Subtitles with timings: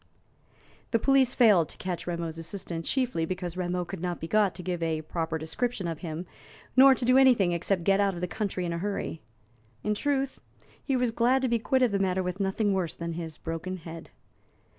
[0.89, 4.63] The police failed to catch Rameau's assailant chiefly because Rameau could not be got to
[4.63, 6.25] give a proper description of him,
[6.75, 9.21] nor to do anything except get out of the country in a hurry.
[9.83, 10.39] In truth,
[10.83, 13.77] he was glad to be quit of the matter with nothing worse than his broken
[13.77, 14.09] head.